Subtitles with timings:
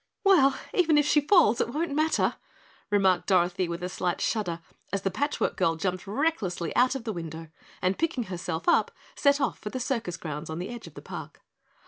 [0.23, 2.37] "Well, even if she falls it won't matter,"
[2.89, 4.59] remarked Dorothy with a slight shudder
[4.91, 7.49] as the Patch Work Girl jumped recklessly out of the window,
[7.83, 11.03] and picking herself up set off for the circus grounds on the edge of the
[11.03, 11.43] park.